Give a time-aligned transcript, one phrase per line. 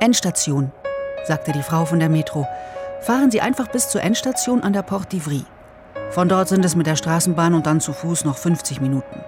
[0.00, 0.72] Endstation,
[1.24, 2.48] sagte die Frau von der Metro.
[3.02, 5.44] Fahren Sie einfach bis zur Endstation an der Porte d'Ivry.
[6.10, 9.22] Von dort sind es mit der Straßenbahn und dann zu Fuß noch 50 Minuten.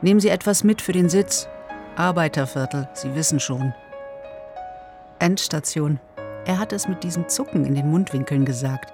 [0.00, 1.48] Nehmen Sie etwas mit für den Sitz.
[1.96, 3.74] Arbeiterviertel, Sie wissen schon.
[5.18, 5.98] Endstation.
[6.44, 8.92] Er hat es mit diesem Zucken in den Mundwinkeln gesagt,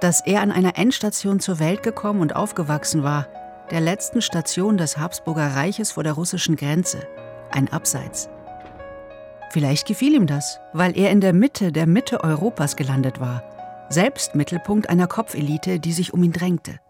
[0.00, 3.28] dass er an einer Endstation zur Welt gekommen und aufgewachsen war,
[3.70, 7.06] der letzten Station des Habsburger Reiches vor der russischen Grenze,
[7.52, 8.28] ein Abseits.
[9.52, 13.42] Vielleicht gefiel ihm das, weil er in der Mitte der Mitte Europas gelandet war,
[13.90, 16.80] selbst Mittelpunkt einer Kopfelite, die sich um ihn drängte.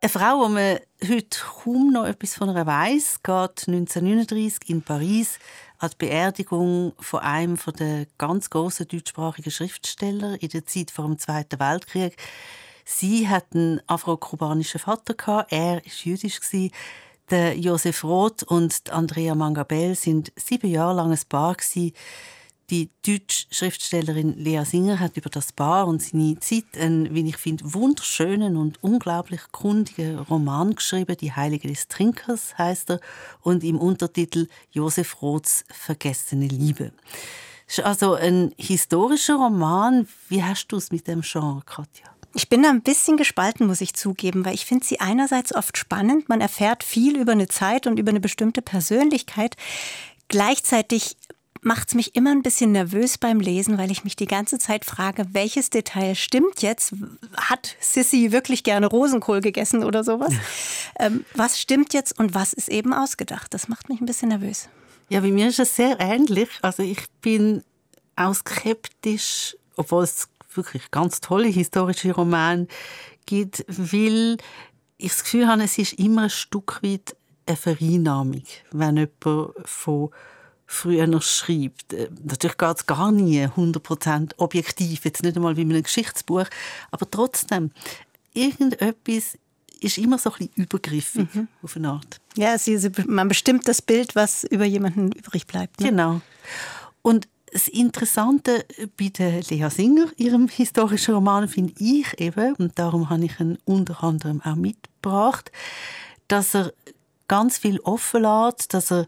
[0.00, 5.38] Eine Frau, wo man heute kaum noch etwas von ihr weiss, geht 1939 in Paris
[5.78, 11.20] an die Beerdigung von einem der ganz großen deutschsprachigen Schriftsteller in der Zeit vor dem
[11.20, 12.16] Zweiten Weltkrieg.
[12.84, 16.40] Sie hat einen afro-kubanischen Vater er war jüdisch
[17.30, 21.56] der Josef Roth und Andrea Mangabell sind sieben Jahre lang ein Paar
[22.70, 27.36] Die deutsche Schriftstellerin Lea Singer hat über das Paar und seine Zeit einen, wie ich
[27.36, 31.16] finde, wunderschönen und unglaublich kundigen Roman geschrieben.
[31.18, 33.00] Die Heilige des Trinkers heißt er
[33.42, 36.92] und im Untertitel Josef Roths Vergessene Liebe.
[37.66, 40.06] Das ist also ein historischer Roman.
[40.28, 42.13] Wie hast du es mit dem Genre, Katja?
[42.34, 45.78] Ich bin da ein bisschen gespalten, muss ich zugeben, weil ich finde sie einerseits oft
[45.78, 46.28] spannend.
[46.28, 49.56] Man erfährt viel über eine Zeit und über eine bestimmte Persönlichkeit.
[50.28, 51.16] Gleichzeitig
[51.64, 54.84] macht es mich immer ein bisschen nervös beim Lesen, weil ich mich die ganze Zeit
[54.84, 56.92] frage, welches Detail stimmt jetzt?
[57.36, 60.32] Hat Sissy wirklich gerne Rosenkohl gegessen oder sowas?
[60.98, 63.54] ähm, was stimmt jetzt und was ist eben ausgedacht?
[63.54, 64.68] Das macht mich ein bisschen nervös.
[65.08, 66.48] Ja, bei mir ist es sehr ähnlich.
[66.62, 67.62] Also ich bin
[68.16, 72.66] auch skeptisch, obwohl es wirklich ganz tolle historische Romane
[73.26, 74.36] gibt, weil
[74.96, 77.16] ich das Gefühl habe, es ist immer ein Stück weit
[77.46, 80.10] eine Vereinnahmung, wenn jemand von
[80.66, 81.92] früher schreibt.
[81.92, 86.46] Äh, natürlich geht es gar nie 100% objektiv, jetzt nicht einmal wie in einem Geschichtsbuch,
[86.90, 87.70] aber trotzdem,
[88.32, 89.38] irgendetwas
[89.80, 91.48] ist immer so ein bisschen übergriffig mhm.
[91.62, 92.20] auf eine Art.
[92.36, 92.56] Ja,
[93.06, 95.80] man bestimmt das Bild, was über jemanden übrig bleibt.
[95.80, 95.90] Ne?
[95.90, 96.20] Genau.
[97.02, 98.66] Und das Interessante
[98.98, 103.58] bei der Lea Singer, ihrem historischen Roman, finde ich eben, und darum habe ich ihn
[103.64, 105.52] unter anderem auch mitgebracht,
[106.26, 106.72] dass er
[107.28, 109.06] ganz viel offen lässt, dass er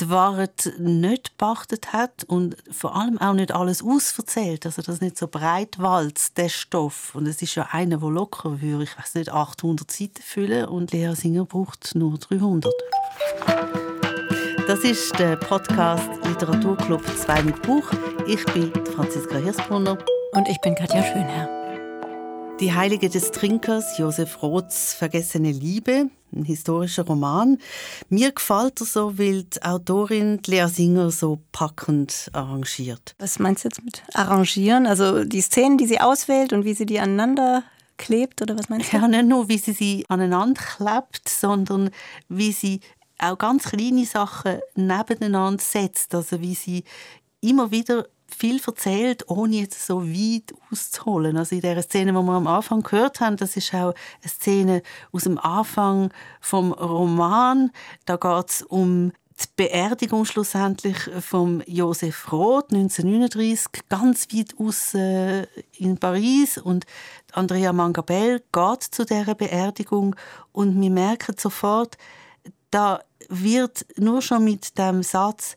[0.00, 5.16] die Wahrheit nicht beachtet hat und vor allem auch nicht alles ausverzählt, also das nicht
[5.16, 7.14] so breit walzt, der Stoff.
[7.14, 10.90] Und es ist ja einer, der locker würde, ich weiß nicht, 800 Seiten füllen und
[10.90, 12.72] Lea Singer braucht nur 300.
[14.68, 17.90] Das ist der Podcast Literaturclub 2 mit Buch.
[18.26, 19.96] Ich bin Franziska Hirsbrunner.
[20.32, 21.48] Und ich bin Katja Schönherr.
[22.60, 27.56] Die Heilige des Trinkers, Josef Roths Vergessene Liebe, ein historischer Roman.
[28.10, 33.14] Mir gefällt er so, weil die Autorin Lea Singer so packend arrangiert.
[33.18, 34.86] Was meinst du jetzt mit arrangieren?
[34.86, 37.62] Also die Szenen, die sie auswählt und wie sie die aneinander
[37.96, 38.98] klebt oder was meinst du?
[38.98, 41.90] Ja, nicht nur, wie sie sie aneinander klebt, sondern
[42.28, 42.80] wie sie
[43.18, 46.14] auch ganz kleine Sachen nebeneinander setzt.
[46.14, 46.84] Also wie sie
[47.40, 51.36] immer wieder viel erzählt, ohne jetzt so weit auszuholen.
[51.36, 54.82] Also in der Szene, die wir am Anfang gehört haben, das ist auch eine Szene
[55.12, 57.70] aus dem Anfang vom Roman.
[58.04, 65.46] Da geht es um die Beerdigung schlussendlich von Josef Roth 1939 ganz weit aus äh,
[65.76, 66.86] in Paris und
[67.32, 70.16] Andrea Mangabell geht zu der Beerdigung
[70.52, 71.96] und wir merken sofort,
[72.70, 75.56] da wird nur schon mit dem Satz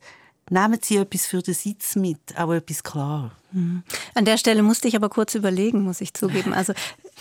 [0.52, 3.32] nehmen Sie etwas für den Sitz mit, auch etwas klar.
[3.52, 3.84] Mhm.
[4.14, 6.54] An der Stelle musste ich aber kurz überlegen, muss ich zugeben.
[6.54, 6.74] Also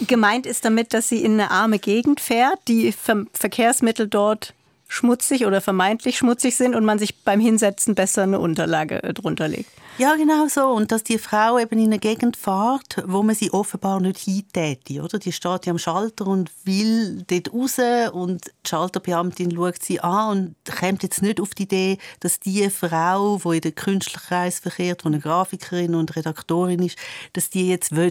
[0.06, 4.54] gemeint ist damit, dass sie in eine arme Gegend fährt, die Ver Verkehrsmittel dort
[4.90, 9.46] schmutzig oder vermeintlich schmutzig sind und man sich beim Hinsetzen besser eine Unterlage äh, drunter
[9.46, 9.70] legt.
[9.98, 10.66] Ja, genau so.
[10.66, 15.02] Und dass die Frau eben in eine Gegend fährt, wo man sie offenbar nicht hintäte.
[15.02, 15.18] Oder?
[15.18, 17.78] Die steht ja am Schalter und will dort raus
[18.12, 22.68] und die Schalterbeamtin schaut sie an und kommt jetzt nicht auf die Idee, dass die
[22.70, 26.98] Frau, die in den Künstlerkreis verkehrt, die eine Grafikerin und Redaktorin ist,
[27.34, 28.10] dass die jetzt will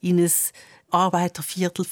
[0.00, 0.32] in ein
[0.92, 1.86] Arbeiterviertel.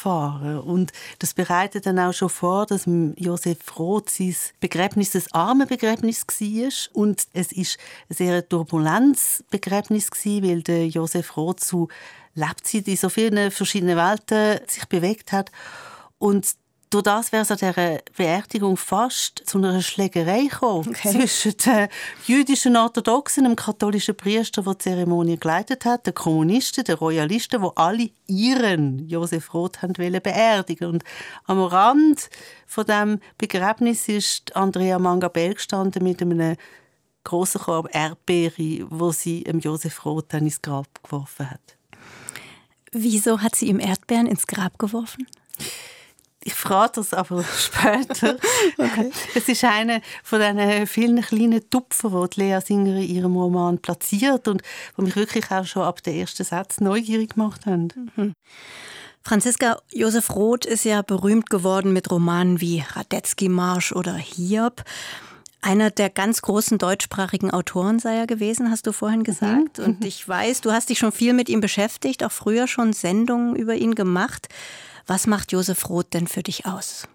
[0.64, 2.84] Und das bereitet dann auch schon vor, dass
[3.16, 6.90] Josef Roth sein Begräbnis ein armes Begräbnis war.
[6.92, 7.78] Und es ist
[8.08, 11.88] ein sehr turbulentes Begräbnis, weil der Josef Roth zu
[12.34, 15.50] Lebzeit in so vielen verschiedenen Welten sich bewegt hat.
[16.18, 16.46] Und
[16.90, 21.12] durch das wäre es an dieser Beerdigung fast zu einer Schlägerei gekommen okay.
[21.12, 21.88] zwischen den
[22.26, 27.68] jüdischen Orthodoxen, dem katholischen Priester, der die Zeremonie geleitet hat, den Kommunisten, den Royalisten, die
[27.76, 31.04] alle ihren Josef Roth haben beerdigen Und
[31.44, 32.30] am Rand
[32.66, 36.56] von dem Begräbnis ist Andrea Mangabell gestanden mit einem
[37.24, 41.76] grossen Korb Erdbeere, wo sie Josef Roth ins Grab geworfen hat.
[42.92, 45.26] Wieso hat sie ihm Erdbeeren ins Grab geworfen?
[46.44, 48.36] Ich frage das aber später.
[48.78, 49.10] okay.
[49.34, 54.48] Es ist einer von diesen vielen kleinen Tupfen, die Lea Singer in ihrem Roman platziert
[54.48, 54.62] und
[54.96, 57.88] die mich wirklich auch schon ab dem ersten Satz neugierig gemacht haben.
[58.16, 58.32] Mhm.
[59.22, 64.84] Franziska Josef Roth ist ja berühmt geworden mit Romanen wie Radetzky-Marsch oder Hiob.
[65.60, 69.78] Einer der ganz großen deutschsprachigen Autoren sei er gewesen, hast du vorhin gesagt.
[69.78, 69.84] Mhm.
[69.84, 73.56] Und ich weiß, du hast dich schon viel mit ihm beschäftigt, auch früher schon Sendungen
[73.56, 74.48] über ihn gemacht.
[75.06, 77.08] Was macht Josef Roth denn für dich aus?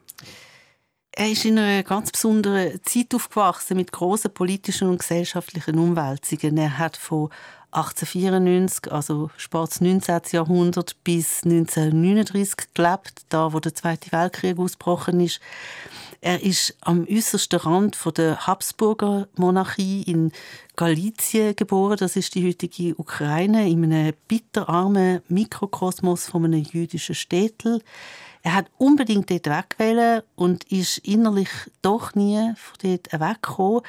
[1.15, 6.57] Er ist in einer ganz besonderen Zeit aufgewachsen mit großen politischen und gesellschaftlichen Umwälzungen.
[6.57, 7.29] Er hat von
[7.73, 10.21] 1894, also spätes 19.
[10.31, 15.39] Jahrhundert, bis 1939 gelebt, da wo der Zweite Weltkrieg ausgebrochen ist.
[16.21, 20.31] Er ist am äußersten Rand der Habsburger Monarchie in
[20.77, 21.97] Galizien geboren.
[21.99, 27.81] Das ist die heutige Ukraine, in einem bitterarmen Mikrokosmos von einem jüdischen Städtel.
[28.41, 31.49] Er hat unbedingt dort wegwählen und ist innerlich
[31.81, 33.81] doch nie von dort weggekommen.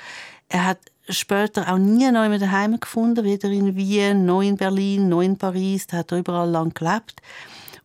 [0.49, 0.79] Er hat
[1.09, 5.37] später auch nie neu mehr daheim gefunden, weder in Wien, noch in Berlin, noch in
[5.37, 5.87] Paris.
[5.91, 7.21] Er hat überall lang gelebt.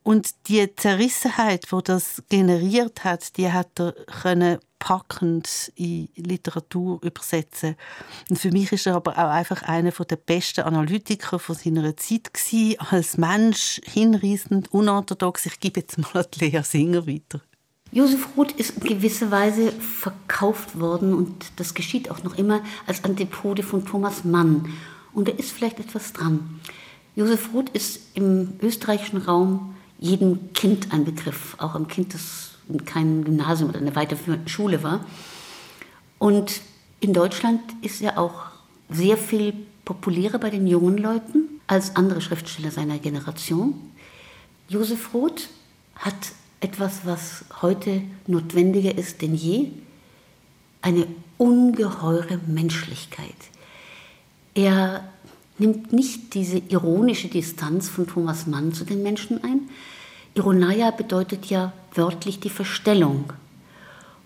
[0.04, 7.76] Und die Zerrissenheit, die das generiert hat, die hat er packend in Literatur übersetzen.
[8.30, 12.34] Und für mich ist er aber auch einfach einer der besten Analytiker von seiner Zeit
[12.34, 15.46] gewesen, als Mensch, hinreißend, unorthodox.
[15.46, 17.42] Ich gebe jetzt mal an Lea Singer weiter.
[17.92, 23.04] Josef Roth ist in gewisser Weise verkauft worden und das geschieht auch noch immer als
[23.04, 24.72] Antipode von Thomas Mann.
[25.12, 26.60] Und da ist vielleicht etwas dran.
[27.16, 32.86] Josef Roth ist im österreichischen Raum jedem Kind ein Begriff, auch ein Kind, das in
[32.86, 35.04] keinem Gymnasium oder einer weiterführenden Schule war.
[36.20, 36.62] Und
[37.00, 38.46] in Deutschland ist er auch
[38.90, 39.54] sehr viel
[39.84, 43.74] populärer bei den jungen Leuten als andere Schriftsteller seiner Generation.
[44.68, 45.50] Josef Roth
[45.96, 46.16] hat
[46.62, 49.70] etwas, was heute notwendiger ist denn je,
[50.82, 51.08] eine
[51.38, 53.36] ungeheure Menschlichkeit.
[54.54, 55.08] Er
[55.58, 59.70] nimmt nicht diese ironische Distanz von Thomas Mann zu den Menschen ein.
[60.34, 63.34] Ironia bedeutet ja wörtlich die Verstellung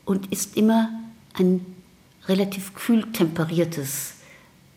[0.05, 0.89] und ist immer
[1.33, 1.65] ein
[2.27, 4.15] relativ kühl temperiertes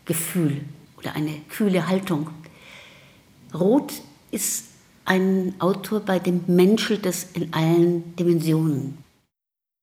[0.05, 0.61] Gefühl
[0.97, 2.29] oder eine kühle Haltung.
[3.53, 3.93] Roth
[4.31, 4.65] ist
[5.07, 8.97] ein Autor, bei dem menschelt es in allen Dimensionen.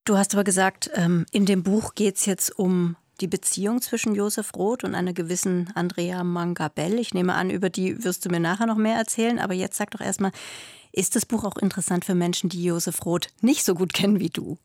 [0.05, 4.15] Du hast aber gesagt, ähm, in dem Buch geht es jetzt um die Beziehung zwischen
[4.15, 6.99] Josef Roth und einer gewissen Andrea Mangabell.
[6.99, 9.39] Ich nehme an, über die wirst du mir nachher noch mehr erzählen.
[9.39, 10.33] Aber jetzt sag doch erstmal,
[10.93, 14.31] ist das Buch auch interessant für Menschen, die Josef Roth nicht so gut kennen wie
[14.31, 14.59] du?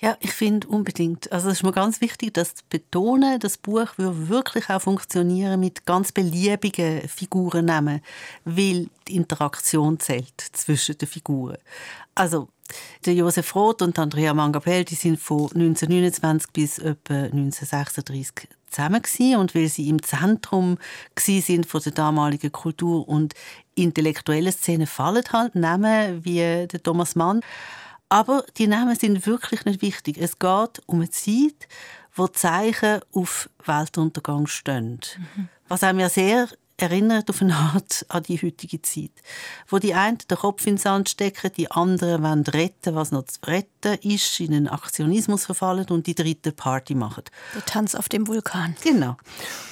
[0.00, 1.30] Ja, ich finde unbedingt.
[1.32, 5.60] Also es ist mir ganz wichtig, das zu betonen, das Buch würde wirklich auch funktionieren
[5.60, 8.00] mit ganz beliebigen Figurennamen,
[8.44, 11.58] weil die Interaktion zählt zwischen den Figuren.
[12.14, 12.48] Also
[13.04, 19.02] der Josef Roth und Andrea Mangabell, die sind von 1929 bis etwa 1936 zusammen
[19.38, 20.78] und weil sie im Zentrum
[21.16, 23.34] sind von der damaligen Kultur und
[23.74, 27.40] intellektuellen Szene fallen halt Namen wie der Thomas Mann.
[28.14, 30.18] Aber die Namen sind wirklich nicht wichtig.
[30.18, 31.66] Es geht um eine Zeit,
[32.14, 35.00] wo Zeichen auf Weltuntergang stehen.
[35.34, 35.48] Mhm.
[35.66, 39.10] Was einem ja sehr erinnert auf eine Art an die heutige Zeit.
[39.66, 43.40] Wo die einen den Kopf ins Sand stecken, die anderen wollen retten, was noch zu
[43.48, 47.24] retten ist, in einen Aktionismus verfallen und die dritte Party machen.
[47.52, 48.76] Der Tanz auf dem Vulkan.
[48.84, 49.16] Genau.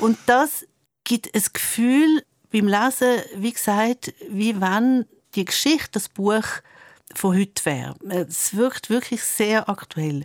[0.00, 0.66] Und das
[1.04, 5.06] gibt ein Gefühl beim Lesen, wie gesagt, wie wenn
[5.36, 6.42] die Geschichte, das Buch
[7.14, 7.94] von heute wäre.
[8.28, 10.24] Es wirkt wirklich sehr aktuell.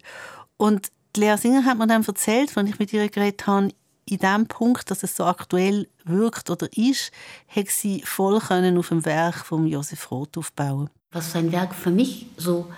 [0.57, 3.69] Und Lea Singer hat mir dann erzählt, wenn ich mit ihr geredet habe,
[4.05, 7.11] in dem Punkt, dass es so aktuell wirkt oder ist,
[7.45, 10.89] hätte sie voll können auf dem Werk von Josef Roth aufbauen.
[11.11, 12.71] Was sein Werk für mich so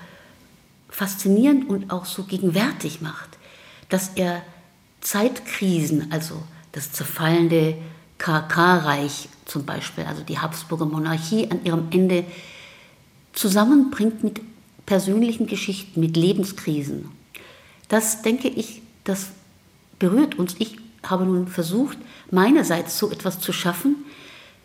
[0.89, 3.37] faszinierend und auch so gegenwärtig macht,
[3.89, 4.41] dass er
[5.01, 7.77] Zeitkrisen, also das zerfallende
[8.17, 12.25] KK-Reich zum Beispiel, also die Habsburger Monarchie an ihrem Ende,
[13.39, 14.41] zusammenbringt mit
[14.85, 17.09] persönlichen Geschichten, mit Lebenskrisen.
[17.87, 19.29] Das denke ich, das
[19.97, 20.55] berührt uns.
[20.59, 21.97] Ich habe nun versucht,
[22.31, 23.95] meinerseits so etwas zu schaffen.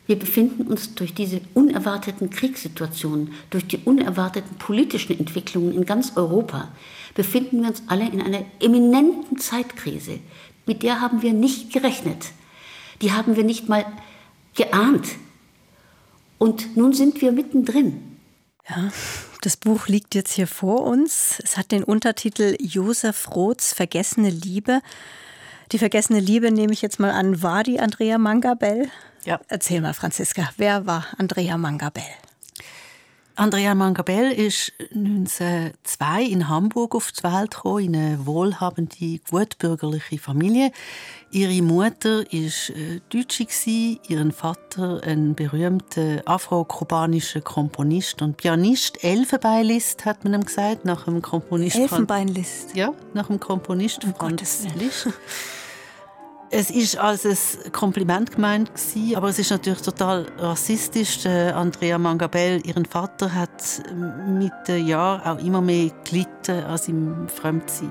[0.07, 6.69] Wir befinden uns durch diese unerwarteten Kriegssituationen, durch die unerwarteten politischen Entwicklungen in ganz Europa,
[7.15, 10.19] befinden wir uns alle in einer eminenten Zeitkrise.
[10.67, 12.33] Mit der haben wir nicht gerechnet.
[13.03, 13.87] Die haben wir nicht mal
[14.55, 15.07] geahnt.
[16.39, 18.14] Und nun sind wir mittendrin.
[18.69, 18.91] Ja,
[19.43, 21.39] das Buch liegt jetzt hier vor uns.
[21.43, 24.81] Es hat den Untertitel Josef Roths Vergessene Liebe.
[25.73, 28.91] Die vergessene Liebe nehme ich jetzt mal an, war die Andrea Mangabell?
[29.25, 29.41] Ja.
[29.49, 32.05] Erzähl mal, Franziska, wer war Andrea Mangabell?
[33.37, 40.71] Andrea Mangabell ist 1902 in Hamburg auf die Welt gekommen, in eine wohlhabende, gutbürgerliche Familie.
[41.33, 43.47] Ihre Mutter war äh, Deutsche,
[44.09, 49.03] ihren Vater ein berühmter afro-kubanischer Komponist und Pianist.
[49.03, 51.75] Elfenbeinlist hat man ihm gesagt, nach dem Komponist.
[51.75, 52.77] Elfenbeinlist?
[52.77, 55.09] Ja, nach dem Komponist Franz Liszt.
[56.57, 58.71] Es ist als ein Kompliment gemeint
[59.17, 61.27] aber es ist natürlich total rassistisch.
[61.27, 63.83] Andrea Mangabell, ihren Vater, hat
[64.29, 67.91] mit den Jahren auch immer mehr gelitten an seinem Fremdsein.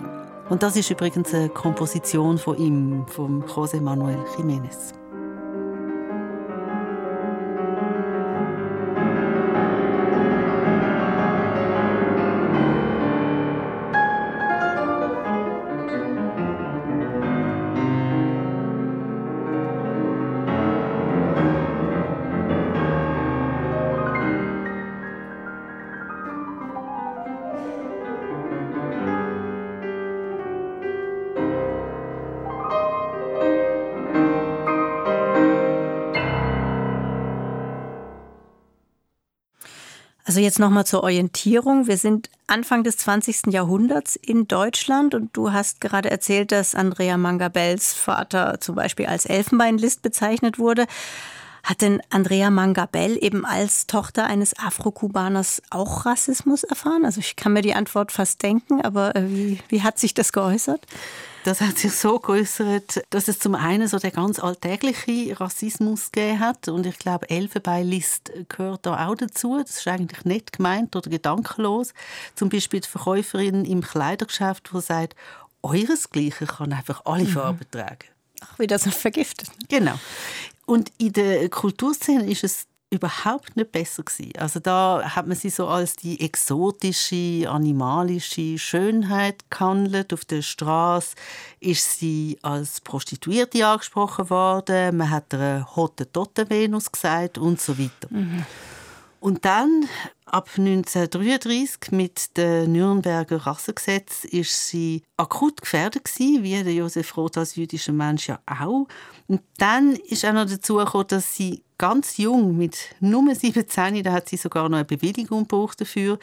[0.49, 4.93] Und das ist übrigens eine Komposition von ihm, von José Manuel Jiménez.
[40.33, 41.85] Also jetzt nochmal zur Orientierung.
[41.85, 43.53] Wir sind Anfang des 20.
[43.53, 49.27] Jahrhunderts in Deutschland und du hast gerade erzählt, dass Andrea Mangabells Vater zum Beispiel als
[49.27, 50.87] Elfenbeinlist bezeichnet wurde.
[51.63, 57.05] Hat denn Andrea Mangabell eben als Tochter eines Afro-Kubaners auch Rassismus erfahren?
[57.05, 60.33] Also ich kann mir die Antwort fast denken, aber äh, wie, wie hat sich das
[60.33, 60.85] geäußert?
[61.45, 66.39] Das hat sich so geäußert, dass es zum einen so der ganz alltägliche Rassismus gegeben
[66.39, 69.61] hat und ich glaube, Elfenbeinlist gehört da auch dazu.
[69.61, 71.93] Das ist eigentlich nicht gemeint oder gedankenlos.
[72.35, 75.15] Zum Beispiel die Verkäuferin im Kleidergeschäft, die sagt,
[75.61, 77.29] euresgleichen kann einfach alle mhm.
[77.29, 78.07] Farben tragen.
[78.41, 79.49] Ach, wie das vergiftet.
[79.69, 79.97] Genau.
[80.73, 84.33] Und in der Kulturszene ist es überhaupt nicht besser gewesen.
[84.39, 90.11] Also da hat man sie so als die exotische, animalische Schönheit gehandelt.
[90.13, 91.15] Auf der Straße
[91.59, 94.97] ist sie als Prostituierte angesprochen worden.
[94.97, 96.07] Man hat eine Hotte
[96.49, 98.07] Venus gesagt und so weiter.
[98.09, 98.43] Mhm.
[99.23, 99.87] Und dann
[100.25, 107.55] ab 1933 mit dem Nürnberger Rassengesetz ist sie akut gefährdet wie der Josef Roth als
[107.55, 108.85] jüdischer Mensch ja auch.
[109.27, 114.13] Und dann ist auch noch dazu gekommen, dass sie ganz jung, mit nur 17, da
[114.13, 116.17] hat sie sogar noch eine Bewilligung gebraucht dafür,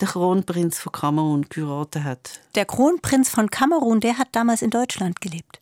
[0.00, 2.40] der Kronprinz von Kamerun geheiratet hat.
[2.54, 5.58] Der Kronprinz von Kamerun, der hat damals in Deutschland gelebt?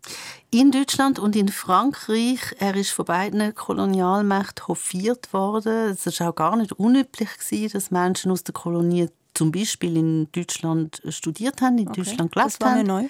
[0.50, 2.40] In Deutschland und in Frankreich.
[2.58, 5.96] Er ist von beiden Kolonialmächten hofiert worden.
[5.96, 7.30] Es war auch gar nicht unüblich,
[7.72, 12.52] dass Menschen aus der Kolonie zum Beispiel in Deutschland studiert haben, in okay, Deutschland gelebt
[12.52, 13.04] das war mir neu.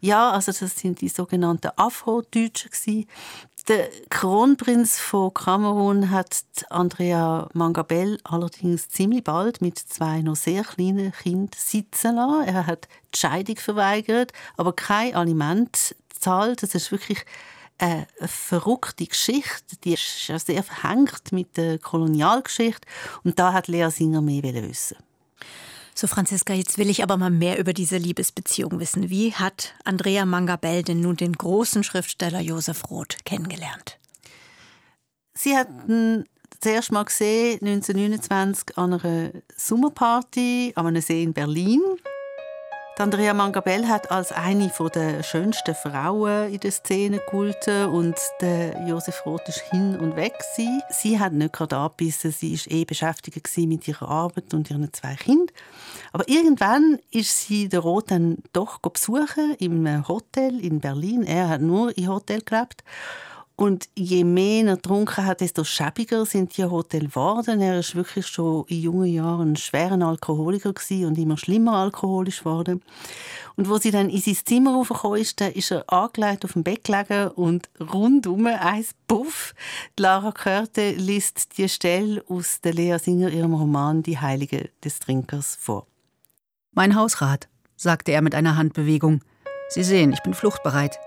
[0.00, 2.70] Ja, also das sind die sogenannten Afro-Deutschen
[3.68, 11.12] der Kronprinz von Kamerun hat Andrea Mangabell allerdings ziemlich bald mit zwei noch sehr kleinen
[11.12, 12.48] Kindern sitzen lassen.
[12.48, 16.62] Er hat die Scheidung verweigert, aber kein Aliment zahlt.
[16.62, 17.24] Das ist wirklich
[17.76, 19.76] eine verrückte Geschichte.
[19.84, 22.88] Die ist sehr verhängt mit der Kolonialgeschichte.
[23.22, 24.96] Und da hat Lea Singer mehr wissen.
[26.00, 29.10] So, Franziska, jetzt will ich aber mal mehr über diese Liebesbeziehung wissen.
[29.10, 33.98] Wie hat Andrea Mangabell denn nun den großen Schriftsteller Josef Roth kennengelernt?
[35.34, 36.24] Sie hat ihn
[36.60, 41.80] zuerst mal gesehen 1929 an einer Sommerparty an einem See in Berlin.
[43.00, 49.24] Andrea Mangabell hat als eine der schönsten Frauen in der Szene gehalten und der Josef
[49.24, 50.32] Roth ist hin und weg.
[50.38, 50.82] Gewesen.
[50.90, 55.14] Sie hat nicht gerade abgebissen, sie war eh beschäftigt mit ihrer Arbeit und ihren zwei
[55.14, 55.54] Kindern.
[56.12, 61.22] Aber irgendwann ist sie der Roth dann doch besuchen im Hotel in Berlin.
[61.22, 62.82] Er hat nur im Hotel gelebt.
[63.60, 67.60] Und je mehr er getrunken hat, desto schäbiger sind die Hotels geworden.
[67.60, 72.84] Er ist wirklich schon in jungen Jahren ein schwerer Alkoholiker und immer schlimmer alkoholisch geworden.
[73.56, 76.84] Und wo sie dann in sein Zimmer raufgekommen ist, ist er angelegt auf dem Bett
[76.84, 79.56] gelegen und rundum eins Puff.
[79.98, 85.56] Lara Körte liest die Stelle aus der Lea Singer ihrem Roman Die Heilige des Trinkers
[85.58, 85.88] vor.
[86.74, 89.20] Mein Hausrat, sagte er mit einer Handbewegung.
[89.68, 91.00] Sie sehen, ich bin fluchtbereit.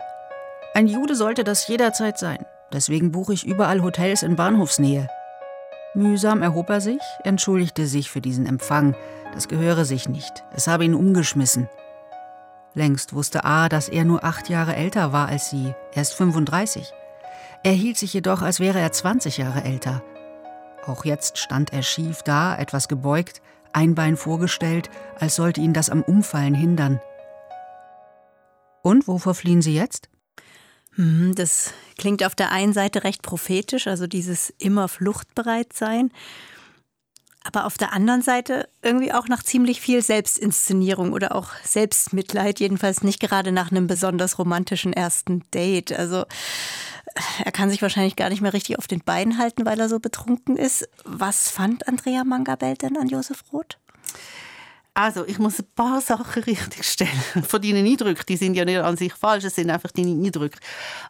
[0.74, 2.46] Ein Jude sollte das jederzeit sein.
[2.72, 5.10] Deswegen buche ich überall Hotels in Bahnhofsnähe.
[5.94, 8.96] Mühsam erhob er sich, entschuldigte sich für diesen Empfang.
[9.34, 10.46] Das gehöre sich nicht.
[10.56, 11.68] Es habe ihn umgeschmissen.
[12.74, 15.74] Längst wusste A, dass er nur acht Jahre älter war als sie.
[15.94, 16.94] Er ist 35.
[17.64, 20.02] Er hielt sich jedoch, als wäre er 20 Jahre älter.
[20.86, 23.42] Auch jetzt stand er schief da, etwas gebeugt,
[23.74, 27.02] ein Bein vorgestellt, als sollte ihn das am Umfallen hindern.
[28.82, 30.11] Und wovor fliehen Sie jetzt?
[30.96, 36.12] Hm, das klingt auf der einen Seite recht prophetisch, also dieses immer fluchtbereit sein.
[37.44, 43.02] Aber auf der anderen Seite irgendwie auch nach ziemlich viel Selbstinszenierung oder auch Selbstmitleid, jedenfalls
[43.02, 45.92] nicht gerade nach einem besonders romantischen ersten Date.
[45.92, 46.26] Also
[47.44, 50.00] er kann sich wahrscheinlich gar nicht mehr richtig auf den Beinen halten, weil er so
[50.00, 50.88] betrunken ist.
[51.04, 53.80] Was fand Andrea Mangabell denn an Josef Roth?
[54.94, 57.12] Also, ich muss ein paar Sachen richtigstellen.
[57.48, 60.60] Von deinen Eindrücken, die sind ja nicht an sich falsch, es sind einfach deine Eindrücke.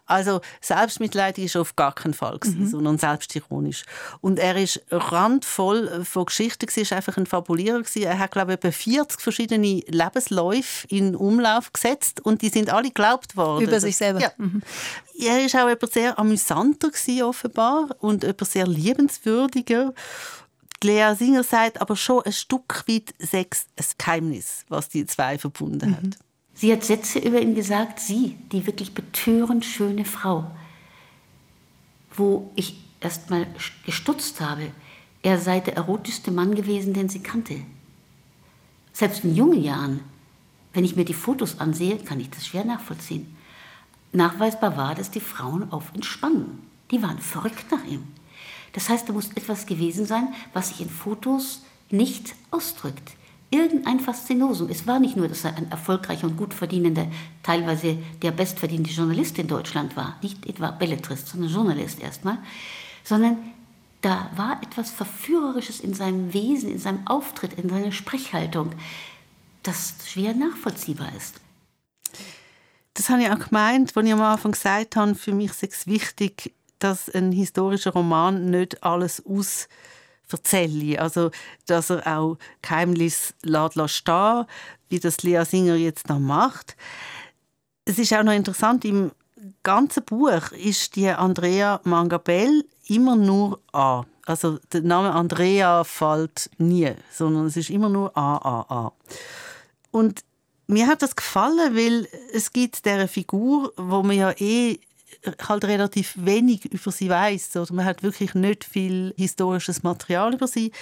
[0.06, 2.68] Also, Selbstmitleid ist auf gar keinen Fall, gewesen, mhm.
[2.68, 3.82] sondern selbstironisch.
[4.20, 7.80] Und er ist randvoll von Geschichten, er war einfach ein Fabulierer.
[7.80, 8.02] Gewesen.
[8.02, 12.88] Er hat, glaube ich, etwa 40 verschiedene Lebensläufe in Umlauf gesetzt und die sind alle
[12.88, 13.64] geglaubt worden.
[13.64, 14.20] Über sich selber.
[14.20, 14.30] Ja.
[14.36, 14.62] Mhm.
[15.18, 19.92] Er war auch etwas sehr amüsanter, gewesen, offenbar, und etwas sehr liebenswürdiger.
[20.82, 25.90] Lea Singer sagt aber schon ein Stück weit Sex ein Geheimnis, was die zwei verbunden
[25.90, 25.96] mhm.
[25.96, 26.18] hat.
[26.54, 30.50] Sie hat Sätze über ihn gesagt, sie, die wirklich betörend schöne Frau,
[32.14, 33.46] wo ich erst mal
[33.86, 34.70] gestutzt habe,
[35.22, 37.56] er sei der erotischste Mann gewesen, den sie kannte.
[38.92, 40.00] Selbst in jungen Jahren,
[40.72, 43.34] wenn ich mir die Fotos ansehe, kann ich das schwer nachvollziehen.
[44.12, 46.66] Nachweisbar war, dass die Frauen auf ihn spannen.
[46.90, 48.06] Die waren verrückt nach ihm.
[48.72, 53.12] Das heißt, da muss etwas gewesen sein, was sich in Fotos nicht ausdrückt.
[53.50, 54.70] Irgendein Faszinosum.
[54.70, 57.06] Es war nicht nur, dass er ein erfolgreicher und gut verdienender,
[57.42, 62.38] teilweise der bestverdiente Journalist in Deutschland war, nicht etwa Belletrist, sondern Journalist erstmal,
[63.04, 63.36] sondern
[64.00, 68.72] da war etwas Verführerisches in seinem Wesen, in seinem Auftritt, in seiner Sprechhaltung,
[69.62, 71.40] das schwer nachvollziehbar ist.
[72.94, 75.86] Das habe ich auch gemeint, als ich am Anfang gesagt habe, für mich ist es
[75.86, 76.52] wichtig,
[76.82, 79.68] dass ein historischer Roman nicht alles aus.
[80.96, 81.30] Also,
[81.66, 84.46] dass er auch Geheimnis lässt stehen,
[84.88, 86.74] wie das Lea Singer jetzt noch macht.
[87.84, 89.10] Es ist auch noch interessant, im
[89.62, 94.04] ganzen Buch ist die Andrea Mangabell immer nur A.
[94.24, 98.92] Also der Name Andrea fällt nie, sondern es ist immer nur A, A, A.
[99.90, 100.24] Und
[100.66, 104.78] mir hat das gefallen, weil es gibt diese Figur, wo man ja eh
[105.48, 110.48] halt relativ wenig über sie weiß oder man hat wirklich nicht viel historisches Material über
[110.48, 110.72] sie,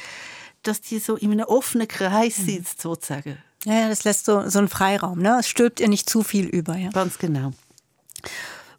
[0.63, 2.45] dass die so in einem offenen Kreis mhm.
[2.45, 3.39] sitzt sozusagen.
[3.65, 5.21] Ja, das lässt so, so einen Freiraum.
[5.21, 5.39] Ne?
[5.41, 6.77] Es stülpt ihr nicht zu viel über.
[6.77, 6.91] Ja.
[6.91, 7.53] Ganz genau.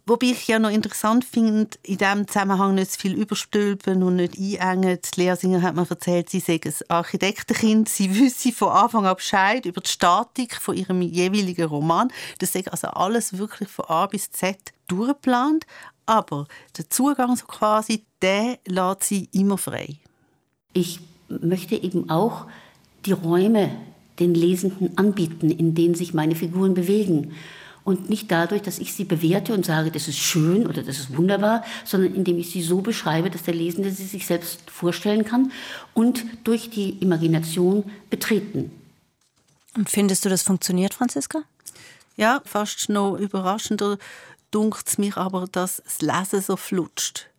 [0.05, 4.59] Wobei ich ja noch interessant finde, in diesem Zusammenhang nicht zu viel überstülpen und nicht
[4.59, 4.97] einengen.
[4.99, 7.87] Die Lehrsinger hat mir erzählt, sie sei ein Architektenkind.
[7.87, 12.11] Sie wüsste von Anfang an Bescheid über die Statik von ihrem jeweiligen Roman.
[12.39, 15.65] Das sei also alles wirklich von A bis Z durchgeplant.
[16.07, 19.97] Aber der Zugang so quasi, der lässt sie immer frei.
[20.73, 22.47] Ich möchte eben auch
[23.05, 23.71] die Räume
[24.19, 27.33] den Lesenden anbieten, in denen sich meine Figuren bewegen
[27.83, 31.17] und nicht dadurch, dass ich sie bewerte und sage, das ist schön oder das ist
[31.17, 35.51] wunderbar, sondern indem ich sie so beschreibe, dass der Lesende sie sich selbst vorstellen kann
[35.93, 38.71] und durch die Imagination betreten.
[39.75, 41.43] Und findest du, das funktioniert, Franziska?
[42.17, 43.97] Ja, fast noch überraschender
[44.51, 47.30] dunkt es mich aber, dass das Lesen so flutscht.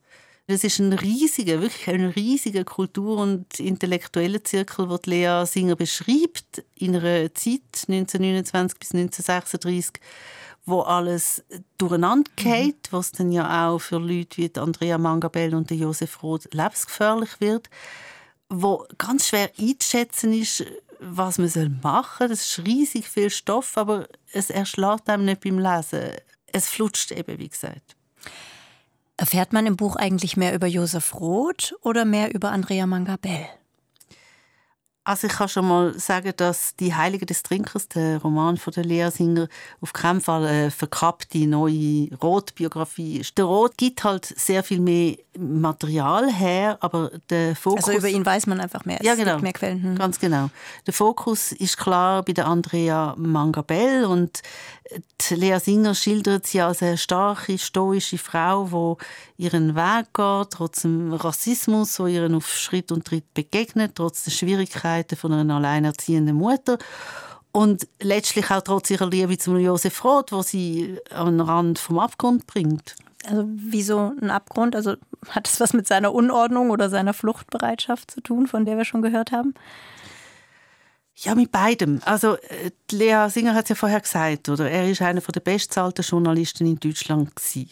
[0.53, 6.63] Das ist ein riesiger, wirklich ein riesiger Kultur- und intellektueller Zirkel, den Lea Singer beschreibt,
[6.75, 9.93] in einer Zeit, 1929 bis 1936,
[10.67, 11.43] wo alles
[11.79, 12.97] durcheinander geht, mhm.
[12.97, 17.71] was dann ja auch für Leute wie Andrea Mangabell und Josef Roth lebensgefährlich wird,
[18.51, 20.67] wo ganz schwer einzuschätzen ist,
[21.01, 22.29] was man machen soll.
[22.29, 26.11] Das ist riesig viel Stoff, aber es erschlägt einem nicht beim Lesen.
[26.49, 27.97] Es flutscht eben, wie gesagt.
[29.23, 33.47] Erfährt man im Buch eigentlich mehr über Josef Roth oder mehr über Andrea Mangabell?
[35.05, 38.85] Also ich kann schon mal sagen, dass «Die Heilige des Trinkers», der Roman von der
[38.85, 39.49] Lea Singer,
[39.81, 43.37] auf keinen Fall eine verkappte neue Roth-Biografie ist.
[43.37, 47.89] Der Roth gibt halt sehr viel mehr Material her, aber der Fokus...
[47.89, 49.83] Also über ihn weiß man einfach mehr, es ja, genau, mehr Quellen.
[49.83, 49.99] Hm.
[49.99, 50.51] Ganz genau.
[50.87, 54.43] Der Fokus ist klar bei der Andrea Mangabell und
[55.21, 58.99] die Lea Singer schildert sie als eine starke, stoische Frau,
[59.32, 64.25] die ihren Weg geht, trotz dem Rassismus, wo ihren auf Schritt und Tritt begegnet, trotz
[64.25, 66.79] der Schwierigkeiten von einer alleinerziehenden Mutter
[67.53, 71.99] und letztlich auch trotz ihrer Liebe zum Josef Roth, wo sie an den Rand vom
[71.99, 72.97] Abgrund bringt.
[73.27, 74.75] Also wieso ein Abgrund?
[74.75, 74.95] Also
[75.29, 79.03] hat es was mit seiner Unordnung oder seiner Fluchtbereitschaft zu tun, von der wir schon
[79.03, 79.55] gehört haben?
[81.15, 82.01] Ja, mit beidem.
[82.05, 84.71] Also äh, Lea Singer hat es ja vorher gesagt, oder?
[84.71, 87.69] Er ist einer der bestzahlten Journalisten in Deutschland gewesen.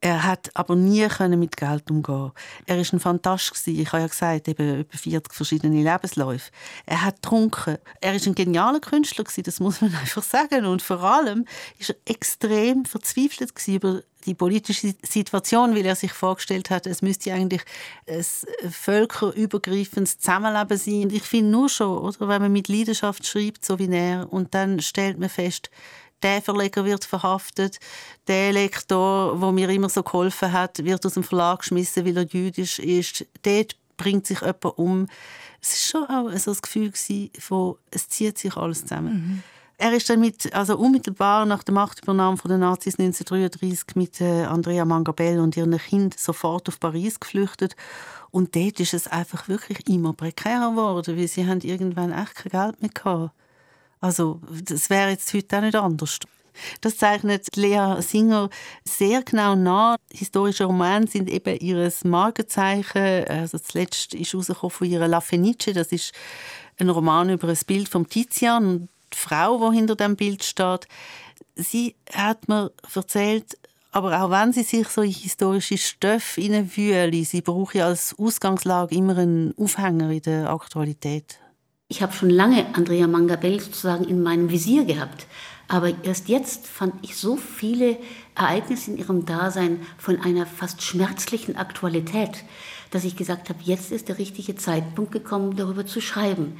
[0.00, 2.30] Er hat aber nie mit Geld umgehen.
[2.66, 6.52] Er ist ein Fantast Ich habe ja gesagt, eben über 40 verschiedene Lebensläufe.
[6.86, 7.78] Er hat getrunken.
[8.00, 10.66] Er ist ein genialer Künstler Das muss man einfach sagen.
[10.66, 11.46] Und vor allem
[11.78, 17.32] ist er extrem verzweifelt über die politische Situation, weil er sich vorgestellt hat, es müsste
[17.32, 17.62] eigentlich
[18.06, 18.24] ein
[18.70, 21.10] völkerübergreifendes Zusammenleben sein.
[21.10, 24.80] Ich finde nur schon, oder, wenn man mit Leidenschaft schreibt, so wie er, und dann
[24.80, 25.70] stellt man fest,
[26.22, 27.78] der Verleger wird verhaftet,
[28.26, 32.26] der Lektor, wo mir immer so geholfen hat, wird aus dem Verlag geschmissen, weil er
[32.26, 33.26] jüdisch ist.
[33.42, 35.06] Dort bringt sich jemand um.
[35.60, 36.92] Es war schon auch so das Gefühl
[37.38, 39.12] von, es zieht sich alles zusammen.
[39.12, 39.42] Mhm.
[39.80, 44.42] Er ist dann mit, also unmittelbar nach der Machtübernahme von den Nazis 1933 mit äh,
[44.42, 47.76] Andrea Mangabell und ihren Kind sofort auf Paris geflüchtet.
[48.32, 52.50] Und dort ist es einfach wirklich immer prekärer geworden, weil sie haben irgendwann echt kein
[52.50, 53.30] Geld mehr gehabt.
[54.00, 56.18] Also das wäre jetzt heute auch nicht anders.
[56.80, 58.50] Das zeichnet Lea Singer
[58.84, 59.96] sehr genau nach.
[60.12, 63.24] Historische Romane sind eben ihr Markenzeichen.
[63.28, 65.72] Also zuletzt ist rausgekommen von ihrer La Fenice.
[65.74, 66.12] Das ist
[66.78, 70.86] ein Roman über ein Bild von Tizian und die Frau, die hinter dem Bild steht.
[71.56, 73.58] Sie hat mir erzählt,
[73.90, 79.16] aber auch wenn sie sich so in historische Stoffe hineinwühlen, sie braucht als Ausgangslage immer
[79.16, 81.40] einen Aufhänger in der Aktualität.
[81.90, 85.26] Ich habe schon lange Andrea Mangabell sozusagen in meinem Visier gehabt.
[85.68, 87.96] Aber erst jetzt fand ich so viele
[88.34, 92.44] Ereignisse in ihrem Dasein von einer fast schmerzlichen Aktualität,
[92.90, 96.58] dass ich gesagt habe, jetzt ist der richtige Zeitpunkt gekommen, darüber zu schreiben.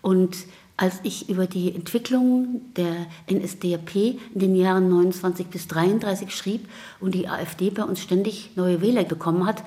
[0.00, 0.38] Und
[0.76, 3.94] als ich über die Entwicklung der NSDAP
[4.34, 6.66] in den Jahren 29 bis 33 schrieb
[6.98, 9.62] und die AfD bei uns ständig neue Wähler bekommen hat,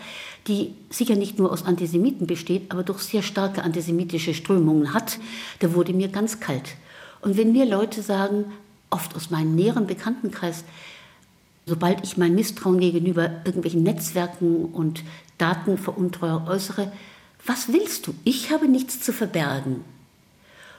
[0.47, 5.19] die sicher nicht nur aus Antisemiten besteht, aber doch sehr starke antisemitische Strömungen hat,
[5.59, 6.75] da wurde mir ganz kalt.
[7.21, 8.45] Und wenn mir Leute sagen,
[8.89, 10.63] oft aus meinem näheren Bekanntenkreis,
[11.65, 15.03] sobald ich mein Misstrauen gegenüber irgendwelchen Netzwerken und
[15.37, 16.91] Datenveruntreuer äußere,
[17.45, 18.15] was willst du?
[18.23, 19.83] Ich habe nichts zu verbergen.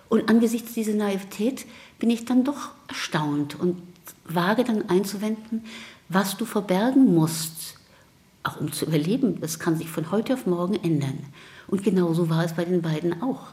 [0.09, 1.66] Und angesichts dieser Naivität
[1.99, 3.83] bin ich dann doch erstaunt und
[4.25, 5.64] wage dann einzuwenden,
[6.09, 7.79] was du verbergen musst,
[8.42, 9.40] auch um zu überleben.
[9.40, 11.19] Das kann sich von heute auf morgen ändern.
[11.66, 13.49] Und genauso war es bei den beiden auch.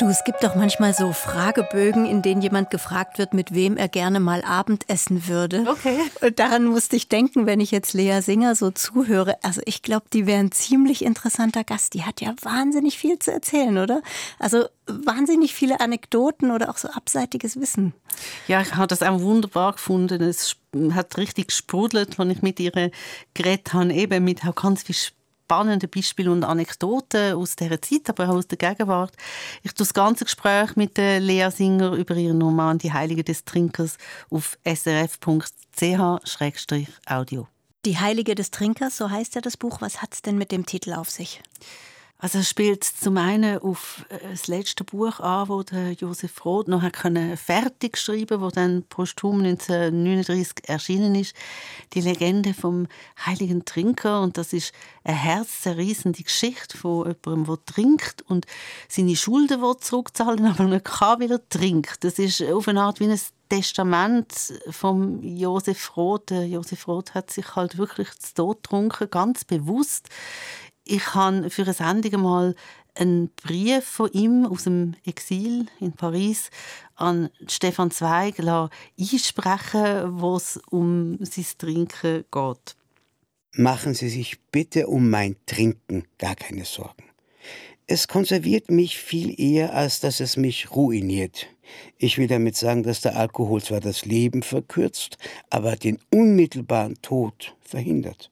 [0.00, 3.86] Du, es gibt doch manchmal so Fragebögen, in denen jemand gefragt wird, mit wem er
[3.86, 5.66] gerne mal Abendessen würde.
[5.68, 5.98] Okay.
[6.22, 9.36] Und daran musste ich denken, wenn ich jetzt Lea Singer so zuhöre.
[9.42, 11.92] Also ich glaube, die wäre ein ziemlich interessanter Gast.
[11.92, 14.00] Die hat ja wahnsinnig viel zu erzählen, oder?
[14.38, 17.92] Also wahnsinnig viele Anekdoten oder auch so abseitiges Wissen.
[18.48, 20.22] Ja, ich habe das auch wunderbar gefunden.
[20.22, 20.56] Es
[20.92, 22.90] hat richtig gesprudelt, als ich mit ihr
[23.34, 24.96] geredet habe, eben mit ganz viel
[25.50, 29.12] spannende Beispiele und Anekdoten aus dieser Zeit, aber auch aus der Gegenwart.
[29.64, 33.96] Ich tue das ganze Gespräch mit Lea Singer über ihren Roman Die Heilige des Trinkers
[34.30, 35.48] auf srf.ch-audio.
[37.84, 39.80] Die Heilige des Trinkers, so heißt ja das Buch.
[39.80, 41.42] Was hat es denn mit dem Titel auf sich?
[42.22, 45.62] Also es spielt zum einen auf äh, das letzte Buch an, wo
[45.98, 46.96] Josef Roth noch hat
[47.36, 51.34] fertig schreiben, wo dann posthum 1939 erschienen ist,
[51.94, 52.88] die Legende vom
[53.24, 58.46] heiligen Trinker und das ist eine herzzerreißende Geschichte von jemandem, der trinkt und
[58.86, 62.04] seine Schulden will zurückzahlen, aber nicht kann, weil trinkt.
[62.04, 64.32] Das ist auf eine Art wie ein Testament
[64.70, 66.30] vom Josef Roth.
[66.30, 70.08] Josef Roth hat sich halt wirklich zu Tod getrunken, ganz bewusst
[70.90, 72.54] ich habe für eine Sendung mal
[72.96, 76.50] einen Brief von ihm aus dem Exil in Paris
[76.96, 82.76] an Stefan Zweig einsprechen, wo es um sein Trinken geht.
[83.52, 87.04] Machen Sie sich bitte um mein Trinken gar keine Sorgen.
[87.86, 91.46] Es konserviert mich viel eher, als dass es mich ruiniert.
[91.98, 95.18] Ich will damit sagen, dass der Alkohol zwar das Leben verkürzt,
[95.50, 98.30] aber den unmittelbaren Tod verhindert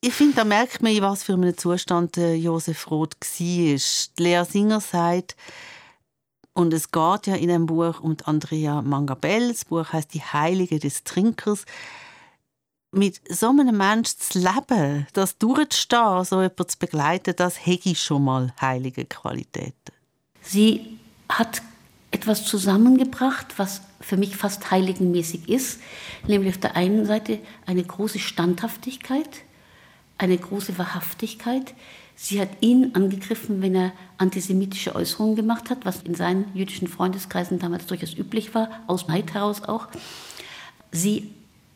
[0.00, 4.24] ich finde, da merkt man, in was für einem Zustand Josef Roth war.
[4.24, 5.36] Lea Singer sagt,
[6.58, 9.48] und es geht ja in einem Buch um Andrea Mangabell.
[9.48, 11.64] Das Buch heißt Die Heilige des Trinkers.
[12.90, 18.02] Mit so einem Menschen zu leben, das durchzustehen, so jemanden zu begleiten, das hätte ich
[18.02, 19.92] schon mal heilige Qualitäten.
[20.42, 21.62] Sie hat
[22.10, 25.80] etwas zusammengebracht, was für mich fast heiligenmäßig ist,
[26.26, 29.42] nämlich auf der einen Seite eine große Standhaftigkeit,
[30.18, 31.74] eine große Wahrhaftigkeit.
[32.16, 37.60] Sie hat ihn angegriffen, wenn er antisemitische Äußerungen gemacht hat, was in seinen jüdischen Freundeskreisen
[37.60, 39.86] damals durchaus üblich war, aus Neid heraus auch.
[40.90, 41.30] Sie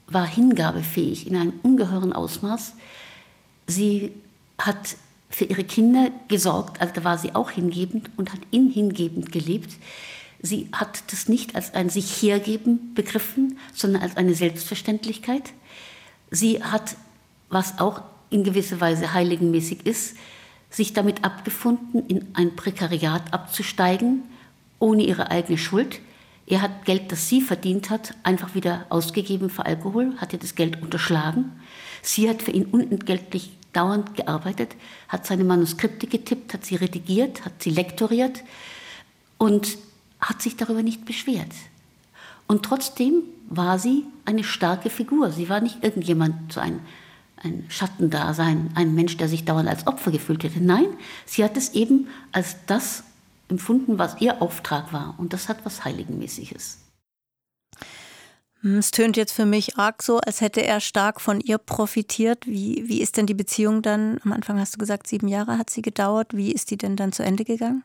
[0.08, 2.74] war hingabefähig in einem ungeheuren Ausmaß.
[3.68, 4.12] Sie
[4.58, 4.96] hat
[5.30, 9.72] für ihre Kinder gesorgt, also da war sie auch hingebend und hat ihn hingebend gelebt.
[10.42, 15.52] Sie hat das nicht als ein sich hergeben begriffen, sondern als eine Selbstverständlichkeit.
[16.30, 16.96] Sie hat,
[17.48, 20.16] was auch in gewisser Weise heiligenmäßig ist,
[20.70, 24.22] sich damit abgefunden, in ein Prekariat abzusteigen,
[24.78, 26.00] ohne ihre eigene Schuld.
[26.46, 30.54] Er hat Geld, das sie verdient hat, einfach wieder ausgegeben für Alkohol, hat ihr das
[30.54, 31.52] Geld unterschlagen.
[32.00, 34.74] Sie hat für ihn unentgeltlich dauernd gearbeitet,
[35.08, 38.42] hat seine Manuskripte getippt, hat sie redigiert, hat sie lektoriert
[39.38, 39.78] und
[40.20, 41.52] hat sich darüber nicht beschwert.
[42.46, 45.30] Und trotzdem war sie eine starke Figur.
[45.30, 46.80] Sie war nicht irgendjemand, so ein,
[47.42, 50.60] ein Schattendasein, ein Mensch, der sich dauernd als Opfer gefühlt hätte.
[50.60, 50.86] Nein,
[51.26, 53.04] sie hat es eben als das
[53.48, 55.14] empfunden, was ihr Auftrag war.
[55.18, 56.78] Und das hat was Heiligenmäßiges.
[58.60, 62.46] Hm, es tönt jetzt für mich arg so, als hätte er stark von ihr profitiert.
[62.46, 64.18] Wie, wie ist denn die Beziehung dann?
[64.24, 66.36] Am Anfang hast du gesagt, sieben Jahre hat sie gedauert.
[66.36, 67.84] Wie ist die denn dann zu Ende gegangen?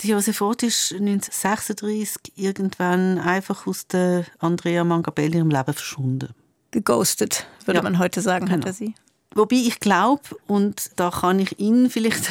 [0.00, 6.34] Die Josef Roth ist 1936 irgendwann einfach aus der Andrea Mangabelli im Leben verschwunden.
[6.72, 7.82] Geghostet, würde ja.
[7.82, 8.58] man heute sagen, genau.
[8.58, 8.94] hat er sie.
[9.34, 12.28] Wobei ich glaube, und da kann ich ihn vielleicht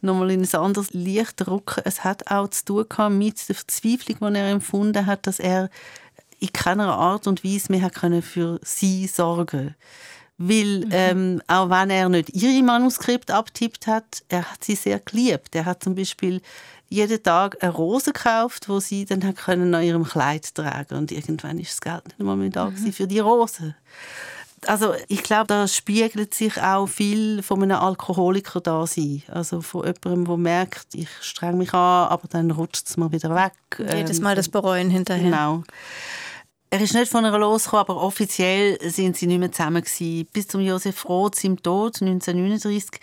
[0.00, 4.38] nochmal in ein anderes Licht rücken, es hat auch zu tun mit der Verzweiflung, die
[4.38, 5.68] er empfunden hat, dass er
[6.38, 9.74] in keiner Art und Weise mehr können für sie sorgen
[10.38, 10.90] weil mhm.
[10.90, 15.54] ähm, auch wenn er nicht ihre Manuskript abtippt hat, er hat sie sehr geliebt.
[15.54, 16.42] Er hat zum Beispiel
[16.88, 21.58] jeden Tag eine Rose gekauft, wo sie dann können an ihrem Kleid tragen und irgendwann
[21.58, 22.92] ist das Geld nicht mehr da mhm.
[22.92, 23.74] für die Rose
[24.66, 29.22] also ich glaube, da spiegelt sich auch viel von einem Alkoholiker da sein.
[29.28, 33.34] Also von jemandem, der merkt, ich streng mich an, aber dann rutscht es mir wieder
[33.34, 33.52] weg.
[33.78, 35.24] Jedes Mal das Bereuen hinterher.
[35.24, 35.62] Genau.
[36.70, 40.26] Er ist nicht von einer losgekommen, aber offiziell sind sie nicht mehr zusammen gewesen.
[40.32, 43.00] Bis zum Josef Roth, seinem Tod 1939.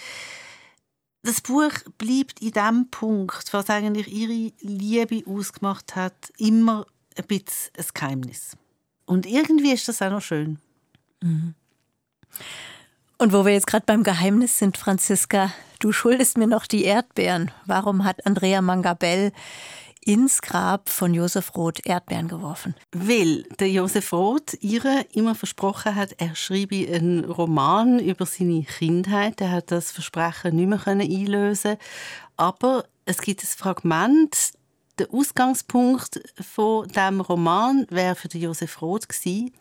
[1.23, 6.85] Das Buch bleibt in dem Punkt, was eigentlich ihre Liebe ausgemacht hat, immer
[7.17, 8.57] ein bisschen ein Geheimnis.
[9.05, 10.59] Und irgendwie ist das auch noch schön.
[11.21, 11.55] Mhm.
[13.17, 17.51] Und wo wir jetzt gerade beim Geheimnis sind, Franziska, du schuldest mir noch die Erdbeeren.
[17.65, 19.31] Warum hat Andrea Mangabell
[20.05, 22.75] ins Grab von Josef Roth Erdbeeren geworfen?
[22.91, 29.41] Weil der Josef Roth ihr immer versprochen hat, er schreibe einen Roman über seine Kindheit.
[29.41, 31.77] Er hat das Versprechen nicht mehr einlösen
[32.37, 34.53] Aber es gibt ein Fragment,
[34.99, 39.51] der Ausgangspunkt von dem Roman wäre für Josef Roth gewesen,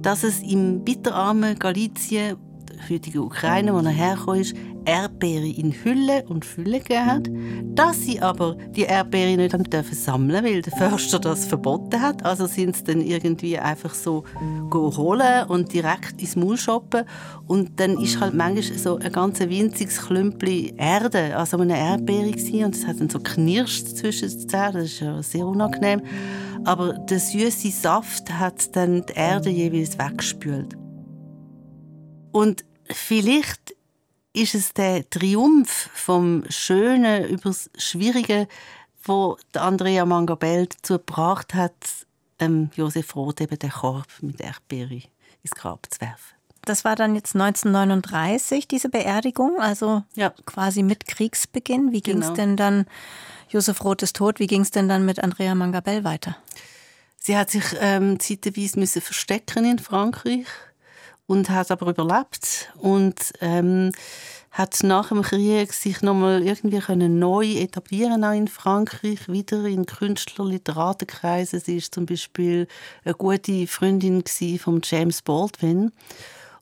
[0.00, 6.24] dass es im bitterarmen Galizien, der heutigen Ukraine, wo er hergekommen ist, Erdbeere in Hülle
[6.28, 7.28] und Fülle gegeben hat,
[7.74, 12.24] dass sie aber die Erdbeere nicht haben dürfen sammeln, weil der Förster das verboten hat.
[12.24, 14.24] Also sind sie dann irgendwie einfach so
[14.72, 17.04] holen und direkt ins Maul shoppen.
[17.48, 22.64] Und dann ist halt manchmal so ein ganz winziges Klümpel Erde, also eine Erdbeere gewesen,
[22.64, 24.74] und es hat dann so knirscht zwischen den Zähnen.
[24.74, 26.02] Das ist ja sehr unangenehm
[26.66, 30.76] aber der süße Saft hat dann die Erde jeweils weggespült.
[32.36, 33.74] Und vielleicht
[34.34, 38.46] ist es der Triumph vom Schönen über das Schwierige,
[39.02, 41.72] wo Andrea Mangabell dazu gebracht hat,
[42.38, 45.00] ähm, Josef Roth eben den Korb mit Erdbeere
[45.42, 46.36] ins Grab zu werfen.
[46.66, 50.34] Das war dann jetzt 1939, diese Beerdigung, also ja.
[50.44, 51.92] quasi mit Kriegsbeginn.
[51.92, 52.34] Wie ging es genau.
[52.34, 52.86] denn dann
[53.48, 54.40] Josef Roth ist tot.
[54.40, 56.36] Wie ging es denn dann mit Andrea Mangabell weiter?
[57.16, 60.44] Sie hat sich ähm, zeitweise müssen verstecken in Frankreich
[61.26, 63.92] und hat aber überlebt und ähm,
[64.50, 69.86] hat nach dem Krieg sich nochmal irgendwie können neu etablieren auch in Frankreich wieder in
[69.86, 72.66] Künstler Literatenkreisen sie ist zum Beispiel
[73.04, 74.24] eine gute Freundin
[74.58, 75.92] von James Baldwin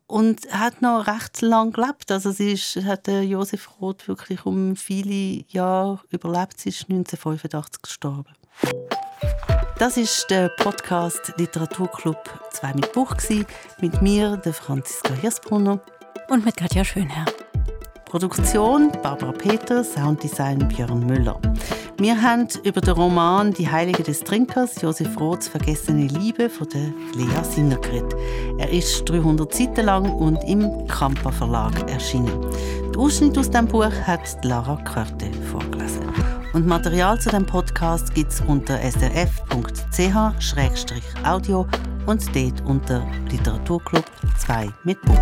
[0.06, 2.10] und hat noch recht lang gelebt.
[2.10, 6.60] Also sie ist, hat Josef Roth wirklich um viele Jahre überlebt.
[6.60, 8.34] Sie ist 1985 gestorben.
[9.78, 12.16] Das ist der Podcast Literaturclub
[12.52, 13.16] 2 mit Buch
[13.80, 15.80] mit mir, der Franziska Hirsbrunner
[16.28, 17.24] und mit Katja Schönherr.
[18.04, 21.40] Produktion Barbara Peter, Sounddesign Björn Müller.
[21.98, 26.92] Wir haben über den Roman Die Heilige des Trinkers, Josef Roths Vergessene Liebe von der
[27.16, 28.14] Lea Sinner geredet.
[28.58, 32.46] Er ist 300 Seiten lang und im Kampa Verlag erschienen.
[32.92, 36.03] Den Ausschnitt aus dem Buch hat Lara Körte vorgelesen.
[36.54, 39.26] Und Material zu dem Podcast gibt es unter srf.ch-audio
[42.06, 44.04] und dort unter Literaturclub
[44.38, 45.18] 2 mit Buch.